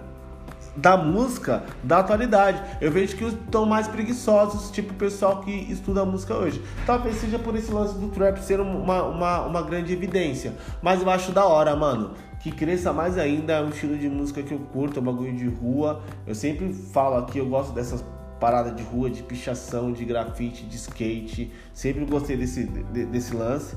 da 0.75 0.95
música 0.95 1.63
da 1.83 2.00
atualidade. 2.00 2.62
Eu 2.79 2.91
vejo 2.91 3.15
que 3.15 3.25
estão 3.25 3.65
mais 3.65 3.88
preguiçosos, 3.88 4.71
tipo 4.71 4.93
o 4.93 4.95
pessoal 4.95 5.41
que 5.41 5.51
estuda 5.51 6.01
a 6.01 6.05
música 6.05 6.36
hoje. 6.36 6.63
Talvez 6.86 7.15
seja 7.15 7.39
por 7.39 7.55
esse 7.55 7.71
lance 7.71 7.98
do 7.98 8.09
trap 8.09 8.38
ser 8.39 8.59
uma, 8.59 9.03
uma, 9.03 9.41
uma 9.41 9.62
grande 9.62 9.91
evidência. 9.91 10.53
Mas 10.81 11.01
eu 11.01 11.09
acho 11.09 11.31
da 11.31 11.45
hora, 11.45 11.75
mano. 11.75 12.13
Que 12.39 12.51
cresça 12.51 12.93
mais 12.93 13.17
ainda, 13.17 13.53
é 13.53 13.62
um 13.62 13.69
estilo 13.69 13.98
de 13.98 14.07
música 14.07 14.41
que 14.41 14.53
eu 14.53 14.59
curto, 14.59 15.00
é 15.00 15.01
um 15.01 15.05
bagulho 15.05 15.36
de 15.36 15.48
rua. 15.48 16.01
Eu 16.25 16.33
sempre 16.33 16.71
falo 16.74 17.17
aqui, 17.17 17.39
eu 17.39 17.48
gosto 17.48 17.74
dessas 17.74 18.03
paradas 18.39 18.75
de 18.75 18.84
rua, 18.84 19.10
de 19.10 19.22
pichação, 19.24 19.91
de 19.91 20.05
grafite, 20.05 20.65
de 20.65 20.75
skate. 20.75 21.51
Sempre 21.74 22.05
gostei 22.05 22.38
desse, 22.38 22.63
desse 22.63 23.36
lance. 23.36 23.75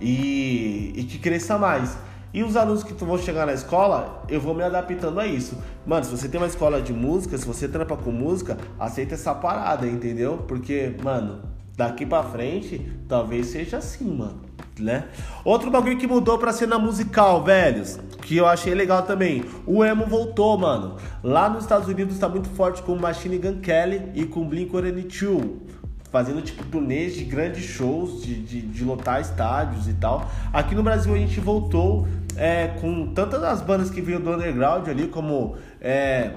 E, 0.00 0.92
e 0.96 1.04
que 1.04 1.18
cresça 1.18 1.56
mais. 1.58 1.96
E 2.32 2.44
os 2.44 2.56
alunos 2.56 2.84
que 2.84 2.92
vão 2.92 3.18
chegar 3.18 3.44
na 3.44 3.52
escola, 3.52 4.24
eu 4.28 4.40
vou 4.40 4.54
me 4.54 4.62
adaptando 4.62 5.18
a 5.18 5.26
isso. 5.26 5.58
Mano, 5.84 6.04
se 6.04 6.10
você 6.12 6.28
tem 6.28 6.40
uma 6.40 6.46
escola 6.46 6.80
de 6.80 6.92
música, 6.92 7.36
se 7.36 7.44
você 7.44 7.68
trampa 7.68 7.96
com 7.96 8.12
música, 8.12 8.56
aceita 8.78 9.14
essa 9.14 9.34
parada, 9.34 9.86
entendeu? 9.86 10.44
Porque, 10.46 10.94
mano, 11.02 11.42
daqui 11.76 12.06
pra 12.06 12.22
frente, 12.22 12.80
talvez 13.08 13.46
seja 13.46 13.78
assim, 13.78 14.16
mano. 14.16 14.49
Né? 14.80 15.04
Outro 15.44 15.70
bagulho 15.70 15.98
que 15.98 16.06
mudou 16.06 16.38
pra 16.38 16.52
cena 16.52 16.78
musical, 16.78 17.44
velhos, 17.44 17.98
que 18.22 18.36
eu 18.36 18.46
achei 18.46 18.74
legal 18.74 19.02
também. 19.02 19.44
O 19.66 19.84
emo 19.84 20.06
voltou, 20.06 20.56
mano. 20.58 20.96
Lá 21.22 21.48
nos 21.48 21.64
Estados 21.64 21.88
Unidos 21.88 22.18
tá 22.18 22.28
muito 22.28 22.48
forte 22.50 22.82
com 22.82 22.94
Machine 22.96 23.38
Gun 23.38 23.60
Kelly 23.60 24.02
e 24.14 24.24
com 24.24 24.48
Blink-182 24.48 25.70
fazendo 26.10 26.42
tipo 26.42 26.64
turnês 26.64 27.14
de 27.14 27.24
grandes 27.24 27.64
shows, 27.64 28.22
de, 28.22 28.34
de, 28.42 28.62
de, 28.62 28.84
lotar 28.84 29.20
estádios 29.20 29.86
e 29.86 29.94
tal. 29.94 30.28
Aqui 30.52 30.74
no 30.74 30.82
Brasil 30.82 31.14
a 31.14 31.16
gente 31.16 31.38
voltou 31.38 32.06
é, 32.36 32.68
com 32.80 33.06
tantas 33.14 33.40
das 33.40 33.62
bandas 33.62 33.90
que 33.90 34.00
veio 34.00 34.18
do 34.18 34.30
underground 34.32 34.88
ali, 34.88 35.06
como 35.06 35.56
é, 35.80 36.32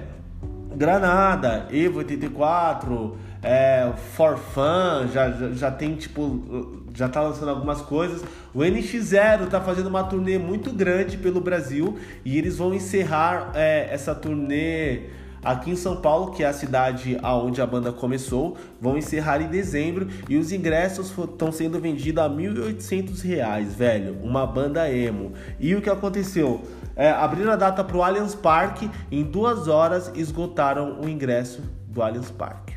Granada, 0.76 1.66
Evo 1.72 1.98
84, 1.98 3.16
é, 3.42 3.92
For 4.14 4.36
Fun, 4.36 5.08
já, 5.12 5.30
já, 5.30 5.50
já, 5.50 5.70
tem 5.70 5.94
tipo, 5.94 6.83
já 6.94 7.08
tá 7.08 7.20
lançando 7.20 7.50
algumas 7.50 7.82
coisas. 7.82 8.22
O 8.54 8.60
NX0 8.60 9.48
tá 9.48 9.60
fazendo 9.60 9.88
uma 9.88 10.04
turnê 10.04 10.38
muito 10.38 10.72
grande 10.72 11.18
pelo 11.18 11.40
Brasil 11.40 11.98
e 12.24 12.38
eles 12.38 12.56
vão 12.56 12.72
encerrar 12.72 13.50
é, 13.54 13.88
essa 13.90 14.14
turnê 14.14 15.10
aqui 15.44 15.70
em 15.70 15.76
São 15.76 15.96
Paulo, 15.96 16.32
que 16.32 16.42
é 16.42 16.46
a 16.46 16.52
cidade 16.52 17.18
aonde 17.22 17.60
a 17.60 17.66
banda 17.66 17.92
começou, 17.92 18.56
vão 18.80 18.96
encerrar 18.96 19.42
em 19.42 19.48
dezembro 19.48 20.08
e 20.28 20.38
os 20.38 20.50
ingressos 20.50 21.12
estão 21.16 21.52
sendo 21.52 21.78
vendidos 21.78 22.24
a 22.24 22.26
R$ 22.26 22.34
1.800, 22.34 23.64
velho. 23.66 24.16
Uma 24.22 24.46
banda 24.46 24.90
emo. 24.90 25.32
E 25.60 25.74
o 25.74 25.82
que 25.82 25.90
aconteceu? 25.90 26.62
É, 26.96 27.10
abriram 27.10 27.52
a 27.52 27.56
data 27.56 27.84
para 27.84 27.96
o 27.96 28.02
Allianz 28.02 28.34
Parque, 28.34 28.90
em 29.10 29.22
duas 29.22 29.68
horas 29.68 30.10
esgotaram 30.14 31.00
o 31.02 31.08
ingresso 31.08 31.60
do 31.88 32.02
Allianz 32.02 32.30
Parque. 32.30 32.73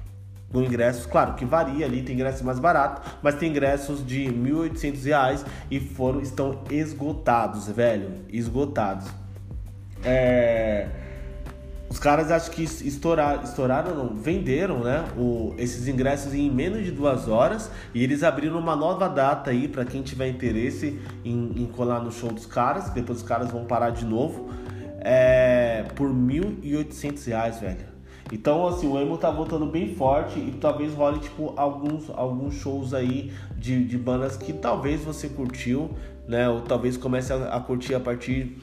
Com 0.51 0.61
ingressos, 0.61 1.05
claro 1.05 1.33
que 1.33 1.43
varia 1.43 1.85
ali, 1.85 2.01
tem 2.01 2.15
ingressos 2.15 2.41
mais 2.41 2.57
baratos, 2.57 3.03
mas 3.21 3.35
tem 3.35 3.49
ingressos 3.49 4.05
de 4.05 4.27
R$ 4.27 4.31
1.800 4.31 5.45
e 5.69 5.79
foram, 5.79 6.21
estão 6.21 6.61
esgotados, 6.71 7.67
velho, 7.67 8.11
esgotados. 8.29 9.07
É... 10.03 10.87
Os 11.89 11.99
caras 11.99 12.31
acho 12.31 12.51
que 12.51 12.63
estouraram, 12.63 13.95
não, 13.95 14.15
venderam 14.15 14.79
né, 14.79 15.05
o, 15.17 15.53
esses 15.57 15.87
ingressos 15.87 16.33
em 16.33 16.49
menos 16.51 16.83
de 16.83 16.91
duas 16.91 17.29
horas 17.29 17.71
e 17.93 18.03
eles 18.03 18.23
abriram 18.23 18.59
uma 18.59 18.75
nova 18.75 19.07
data 19.07 19.51
aí 19.51 19.69
para 19.69 19.85
quem 19.85 20.01
tiver 20.01 20.27
interesse 20.27 20.99
em, 21.23 21.53
em, 21.55 21.65
colar 21.65 22.01
no 22.01 22.11
show 22.11 22.31
dos 22.31 22.45
caras, 22.45 22.89
depois 22.89 23.19
os 23.19 23.23
caras 23.23 23.49
vão 23.51 23.63
parar 23.63 23.91
de 23.91 24.03
novo, 24.03 24.49
é, 24.99 25.85
por 25.95 26.09
R$ 26.09 26.15
1.800, 26.15 27.59
velho. 27.61 27.96
Então, 28.31 28.67
assim, 28.67 28.87
o 28.87 28.99
emo 28.99 29.17
tá 29.17 29.31
voltando 29.31 29.65
bem 29.65 29.95
forte 29.95 30.37
e 30.37 30.51
talvez 30.59 30.93
role, 30.93 31.19
tipo, 31.19 31.53
alguns, 31.55 32.09
alguns 32.09 32.55
shows 32.55 32.93
aí 32.93 33.31
de, 33.55 33.85
de 33.85 33.97
bandas 33.97 34.35
que 34.35 34.51
talvez 34.51 35.01
você 35.03 35.29
curtiu, 35.29 35.91
né? 36.27 36.49
Ou 36.49 36.61
talvez 36.61 36.97
comece 36.97 37.31
a, 37.31 37.55
a 37.55 37.59
curtir 37.59 37.95
a 37.95 37.99
partir 37.99 38.57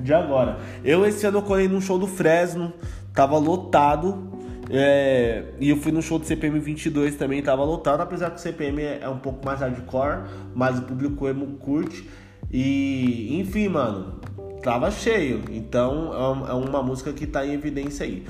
de 0.00 0.14
agora. 0.14 0.58
Eu 0.82 1.04
esse 1.04 1.26
ano 1.26 1.42
colei 1.42 1.68
num 1.68 1.80
show 1.80 1.98
do 1.98 2.06
Fresno, 2.06 2.72
tava 3.12 3.36
lotado. 3.38 4.32
É, 4.70 5.44
e 5.60 5.68
eu 5.68 5.76
fui 5.76 5.92
no 5.92 6.00
show 6.00 6.18
do 6.18 6.24
CPM 6.24 6.58
22 6.58 7.16
também, 7.16 7.42
tava 7.42 7.62
lotado, 7.62 8.00
apesar 8.00 8.30
que 8.30 8.36
o 8.36 8.38
CPM 8.38 8.80
é, 8.80 9.00
é 9.02 9.08
um 9.10 9.18
pouco 9.18 9.44
mais 9.44 9.60
hardcore, 9.60 10.22
mas 10.54 10.78
o 10.78 10.82
público 10.82 11.28
emo 11.28 11.58
curte. 11.58 12.08
E 12.50 13.38
enfim, 13.38 13.68
mano, 13.68 14.20
tava 14.62 14.90
cheio. 14.90 15.42
Então 15.50 16.46
é, 16.46 16.50
é 16.50 16.54
uma 16.54 16.82
música 16.82 17.12
que 17.12 17.26
tá 17.26 17.44
em 17.44 17.52
evidência 17.52 18.06
aí. 18.06 18.24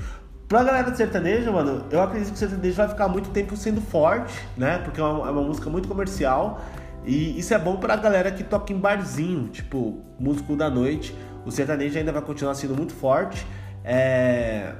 Pra 0.47 0.63
galera 0.63 0.91
do 0.91 0.97
sertanejo, 0.97 1.51
mano, 1.51 1.85
eu 1.89 2.01
acredito 2.01 2.29
que 2.29 2.35
o 2.35 2.37
sertanejo 2.37 2.75
vai 2.75 2.87
ficar 2.87 3.07
muito 3.07 3.29
tempo 3.29 3.55
sendo 3.57 3.81
forte, 3.81 4.33
né? 4.55 4.77
Porque 4.79 4.99
é 4.99 5.03
uma, 5.03 5.27
é 5.27 5.31
uma 5.31 5.41
música 5.41 5.69
muito 5.69 5.87
comercial. 5.87 6.61
E 7.03 7.37
isso 7.37 7.53
é 7.53 7.59
bom 7.59 7.77
pra 7.77 7.95
galera 7.95 8.31
que 8.31 8.43
toca 8.43 8.73
em 8.73 8.77
barzinho, 8.77 9.47
tipo, 9.49 10.01
músico 10.19 10.55
da 10.55 10.69
noite 10.69 11.15
o 11.45 11.51
sertanejo 11.51 11.97
ainda 11.97 12.11
vai 12.11 12.21
continuar 12.21 12.55
sendo 12.55 12.75
muito 12.75 12.93
forte. 12.93 13.45
É... 13.83 14.73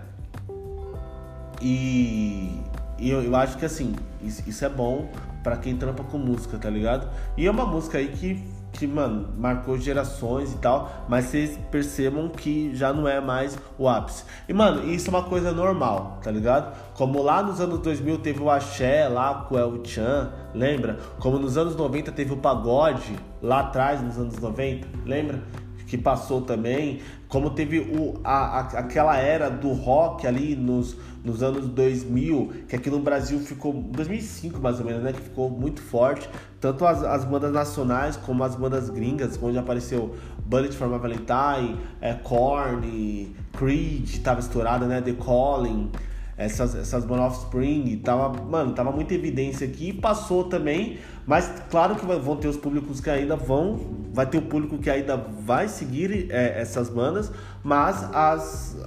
E, 1.61 2.59
eu, 2.99 3.23
eu, 3.23 3.35
acho 3.35 3.57
que 3.57 3.65
assim, 3.65 3.95
isso, 4.21 4.43
isso 4.47 4.65
é 4.65 4.69
bom 4.69 5.09
para 5.43 5.55
quem 5.57 5.77
trampa 5.77 6.03
com 6.03 6.17
música, 6.17 6.57
tá 6.57 6.69
ligado? 6.69 7.07
E 7.37 7.45
é 7.45 7.51
uma 7.51 7.65
música 7.65 7.99
aí 7.99 8.07
que, 8.07 8.43
que, 8.75 8.85
mano, 8.85 9.29
marcou 9.37 9.77
gerações 9.77 10.53
e 10.53 10.57
tal, 10.57 11.05
mas 11.07 11.25
vocês 11.25 11.57
percebam 11.71 12.29
que 12.29 12.75
já 12.75 12.91
não 12.91 13.07
é 13.07 13.21
mais 13.21 13.57
o 13.77 13.87
ápice. 13.87 14.25
E, 14.47 14.53
mano, 14.53 14.89
isso 14.91 15.07
é 15.07 15.09
uma 15.09 15.23
coisa 15.23 15.51
normal, 15.51 16.19
tá 16.21 16.29
ligado? 16.29 16.75
Como 16.93 17.21
lá 17.23 17.41
nos 17.41 17.59
anos 17.61 17.79
2000 17.79 18.19
teve 18.19 18.41
o 18.41 18.49
axé 18.49 19.07
lá 19.07 19.45
com 19.47 19.57
El 19.57 19.83
Chan, 19.83 20.31
lembra? 20.53 20.99
Como 21.19 21.39
nos 21.39 21.57
anos 21.57 21.75
90 21.75 22.11
teve 22.11 22.33
o 22.33 22.37
pagode 22.37 23.15
lá 23.41 23.61
atrás, 23.61 24.01
nos 24.01 24.17
anos 24.17 24.37
90, 24.37 24.87
lembra? 25.05 25.41
Que 25.87 25.97
passou 25.97 26.41
também, 26.41 26.99
como 27.27 27.49
teve 27.49 27.79
o, 27.79 28.19
a, 28.23 28.59
a, 28.59 28.59
aquela 28.79 29.17
era 29.17 29.49
do 29.49 29.71
rock 29.71 30.25
ali 30.25 30.55
nos, 30.55 30.95
nos 31.23 31.43
anos 31.43 31.67
2000, 31.67 32.65
que 32.67 32.75
aqui 32.75 32.89
no 32.89 32.99
Brasil 32.99 33.39
ficou, 33.39 33.73
2005 33.73 34.59
mais 34.59 34.79
ou 34.79 34.85
menos, 34.85 35.03
né, 35.03 35.13
que 35.13 35.21
ficou 35.21 35.49
muito 35.49 35.81
forte, 35.81 36.29
tanto 36.59 36.85
as, 36.85 37.03
as 37.03 37.25
bandas 37.25 37.51
nacionais 37.51 38.15
como 38.17 38.43
as 38.43 38.55
bandas 38.55 38.89
gringas, 38.89 39.37
onde 39.41 39.57
apareceu 39.57 40.15
Bullet 40.45 40.75
for 40.75 40.87
My 40.87 40.97
Valentine, 40.97 41.77
é, 42.01 42.13
Korn, 42.13 43.35
Creed, 43.53 44.21
tava 44.21 44.39
estourada, 44.39 44.85
né, 44.85 45.01
The 45.01 45.13
Calling, 45.13 45.91
essas, 46.37 46.75
essas 46.75 47.05
of 47.09 47.37
Spring, 47.45 47.95
tava, 47.97 48.29
mano, 48.43 48.73
tava 48.73 48.91
muita 48.91 49.13
evidência 49.13 49.65
aqui, 49.65 49.93
passou 49.93 50.43
também, 50.43 50.97
mas 51.25 51.51
claro 51.69 51.95
que 51.95 52.05
vão 52.05 52.35
ter 52.35 52.47
os 52.47 52.57
públicos 52.57 52.99
que 52.99 53.09
ainda 53.09 53.35
vão, 53.35 54.07
vai 54.13 54.25
ter 54.25 54.37
o 54.37 54.41
público 54.41 54.77
que 54.77 54.89
ainda 54.89 55.15
vai 55.15 55.69
seguir 55.69 56.27
é, 56.29 56.59
essas 56.59 56.89
bandas, 56.89 57.31
mas 57.63 58.03
as, 58.13 58.77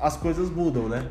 as 0.00 0.16
coisas 0.16 0.50
mudam, 0.50 0.88
né? 0.88 1.06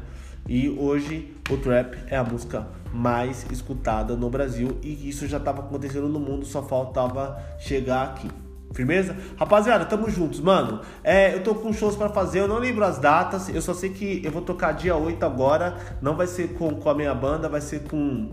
E 0.47 0.69
hoje 0.69 1.33
o 1.49 1.57
trap 1.57 1.97
é 2.07 2.17
a 2.17 2.23
música 2.23 2.67
mais 2.93 3.45
escutada 3.51 4.15
no 4.15 4.29
Brasil 4.29 4.77
e 4.81 5.09
isso 5.09 5.27
já 5.27 5.37
estava 5.37 5.61
acontecendo 5.61 6.07
no 6.07 6.19
mundo, 6.19 6.45
só 6.45 6.63
faltava 6.63 7.41
chegar 7.59 8.03
aqui. 8.03 8.29
Firmeza? 8.77 9.15
Rapaziada, 9.35 9.85
tamo 9.85 10.07
juntos, 10.07 10.39
mano. 10.39 10.81
É, 11.03 11.33
eu 11.33 11.43
tô 11.43 11.55
com 11.55 11.73
shows 11.73 11.95
para 11.95 12.09
fazer, 12.09 12.41
eu 12.41 12.47
não 12.47 12.59
lembro 12.59 12.85
as 12.85 12.99
datas, 12.99 13.49
eu 13.49 13.59
só 13.59 13.73
sei 13.73 13.89
que 13.89 14.21
eu 14.23 14.31
vou 14.31 14.43
tocar 14.43 14.71
dia 14.71 14.95
8 14.95 15.25
agora. 15.25 15.75
Não 15.99 16.15
vai 16.15 16.27
ser 16.27 16.53
com, 16.53 16.75
com 16.75 16.87
a 16.87 16.93
minha 16.93 17.13
banda, 17.15 17.49
vai 17.49 17.59
ser 17.59 17.81
com 17.89 18.29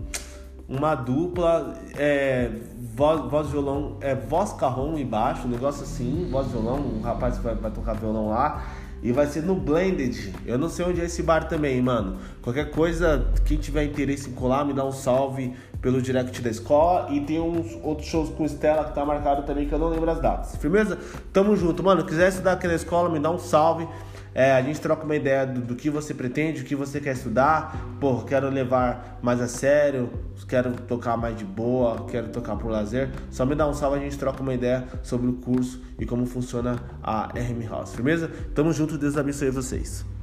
uma 0.69 0.93
dupla, 0.93 1.73
é, 1.97 2.51
voz, 2.93 3.21
voz 3.29 3.49
violão, 3.49 3.97
é, 4.01 4.13
voz 4.13 4.53
carrom 4.53 4.97
e 4.97 5.03
baixo, 5.03 5.47
um 5.47 5.49
negócio 5.49 5.83
assim, 5.83 6.27
voz 6.31 6.47
violão, 6.47 6.77
um 6.77 7.01
rapaz 7.01 7.39
vai, 7.39 7.55
vai 7.55 7.71
tocar 7.71 7.93
violão 7.93 8.29
lá. 8.29 8.63
E 9.01 9.11
vai 9.11 9.27
ser 9.27 9.43
no 9.43 9.55
Blended. 9.55 10.33
Eu 10.45 10.57
não 10.57 10.69
sei 10.69 10.85
onde 10.85 11.01
é 11.01 11.05
esse 11.05 11.21
bar 11.21 11.47
também, 11.47 11.81
mano. 11.81 12.17
Qualquer 12.41 12.71
coisa, 12.71 13.27
quem 13.45 13.57
tiver 13.57 13.83
interesse 13.83 14.29
em 14.29 14.33
colar, 14.33 14.65
me 14.65 14.73
dá 14.73 14.83
um 14.83 14.91
salve 14.91 15.53
pelo 15.81 16.01
direct 16.01 16.41
da 16.41 16.49
escola. 16.49 17.11
E 17.11 17.19
tem 17.21 17.39
uns 17.39 17.77
outros 17.83 18.07
shows 18.07 18.29
com 18.29 18.45
Estela 18.45 18.85
que 18.85 18.95
tá 18.95 19.05
marcado 19.05 19.43
também, 19.43 19.67
que 19.67 19.73
eu 19.73 19.79
não 19.79 19.89
lembro 19.89 20.09
as 20.09 20.19
datas. 20.19 20.55
Firmeza? 20.55 20.97
Tamo 21.31 21.55
junto, 21.55 21.83
mano. 21.83 22.03
Quiser 22.03 22.29
estudar 22.29 22.53
aqui 22.53 22.67
na 22.67 22.75
escola, 22.75 23.09
me 23.09 23.19
dá 23.19 23.29
um 23.29 23.39
salve. 23.39 23.87
É, 24.35 24.51
a 24.51 24.61
gente 24.61 24.81
troca 24.81 25.05
uma 25.05 25.15
ideia 25.15 25.47
do, 25.47 25.61
do, 25.61 25.75
que 25.77 25.89
você 25.89 26.13
pretende, 26.13 26.61
o 26.61 26.65
que 26.65 26.75
você 26.75 26.99
quer 26.99 27.13
estudar. 27.13 27.95
Pô, 28.01 28.21
quero 28.23 28.49
levar 28.49 29.17
mais 29.21 29.39
a 29.39 29.47
sério, 29.47 30.11
quero 30.45 30.73
tocar 30.73 31.15
mais 31.15 31.37
de 31.37 31.45
boa, 31.45 32.05
quero 32.05 32.27
tocar 32.27 32.57
por 32.57 32.69
lazer. 32.69 33.09
Só 33.31 33.45
me 33.45 33.55
dá 33.55 33.65
um 33.65 33.73
salve, 33.73 33.97
a 33.97 34.01
gente 34.01 34.17
troca 34.17 34.43
uma 34.43 34.53
ideia 34.53 34.85
sobre 35.01 35.29
o 35.29 35.33
curso 35.33 35.81
e 35.97 36.05
como 36.05 36.25
funciona 36.25 36.77
a 37.01 37.27
RM 37.27 37.65
House. 37.69 37.95
Firmeza? 37.95 38.29
Tamo 38.53 38.73
junto, 38.73 38.97
Deus 38.97 39.15
abençoe 39.15 39.49
vocês. 39.51 40.14